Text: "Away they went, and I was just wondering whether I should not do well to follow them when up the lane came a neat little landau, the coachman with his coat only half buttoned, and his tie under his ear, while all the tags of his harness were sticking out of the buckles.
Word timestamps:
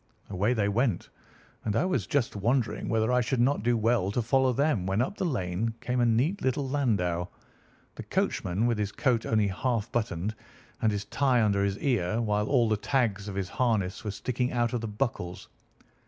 "Away 0.31 0.53
they 0.55 0.67
went, 0.67 1.09
and 1.63 1.75
I 1.75 1.85
was 1.85 2.07
just 2.07 2.35
wondering 2.35 2.89
whether 2.89 3.11
I 3.11 3.21
should 3.21 3.39
not 3.39 3.61
do 3.61 3.77
well 3.77 4.09
to 4.13 4.23
follow 4.23 4.51
them 4.51 4.87
when 4.87 4.99
up 4.99 5.15
the 5.17 5.25
lane 5.27 5.75
came 5.79 5.99
a 5.99 6.07
neat 6.07 6.41
little 6.41 6.67
landau, 6.67 7.27
the 7.93 8.01
coachman 8.01 8.65
with 8.65 8.79
his 8.79 8.91
coat 8.91 9.27
only 9.27 9.49
half 9.49 9.91
buttoned, 9.91 10.33
and 10.81 10.91
his 10.91 11.05
tie 11.05 11.39
under 11.43 11.63
his 11.63 11.77
ear, 11.77 12.19
while 12.19 12.47
all 12.47 12.67
the 12.67 12.77
tags 12.77 13.27
of 13.27 13.35
his 13.35 13.49
harness 13.49 14.03
were 14.03 14.09
sticking 14.09 14.51
out 14.51 14.73
of 14.73 14.81
the 14.81 14.87
buckles. 14.87 15.49